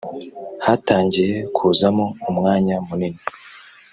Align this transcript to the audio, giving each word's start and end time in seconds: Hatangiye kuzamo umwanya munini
Hatangiye 0.65 1.35
kuzamo 1.55 2.05
umwanya 2.29 2.75
munini 2.87 3.21